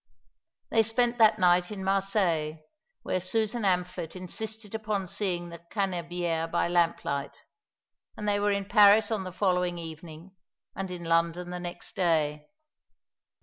They 0.71 0.81
spent 0.81 1.19
that 1.19 1.37
night 1.37 1.69
in 1.69 1.83
Marseilles, 1.83 2.55
where 3.03 3.19
Susan 3.19 3.61
Amphlett 3.61 4.15
insisted 4.15 4.73
upon 4.73 5.07
seeing 5.07 5.49
the 5.49 5.59
Cannebière 5.71 6.49
by 6.51 6.67
lamplight; 6.67 7.37
and 8.17 8.27
they 8.27 8.39
were 8.39 8.49
in 8.51 8.65
Paris 8.65 9.11
on 9.11 9.25
the 9.25 9.31
following 9.31 9.77
evening, 9.77 10.35
and 10.75 10.89
in 10.89 11.03
London 11.03 11.51
the 11.51 11.59
next 11.59 11.95
day. 11.95 12.47